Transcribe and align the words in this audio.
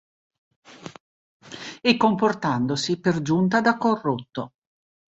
E 1.89 1.95
comportandosi 1.95 2.99
per 2.99 3.21
giunta 3.21 3.61
da 3.61 3.77
corrotto. 3.77 4.53